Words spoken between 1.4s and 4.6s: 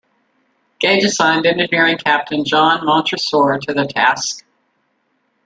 Engineering Captain John Montresor to the task.